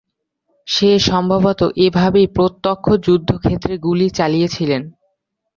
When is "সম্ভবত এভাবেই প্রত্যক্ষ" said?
1.01-2.85